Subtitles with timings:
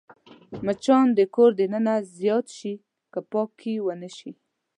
[0.65, 2.73] مچان د کور دننه زیات شي
[3.11, 4.31] که پاکي ونه شي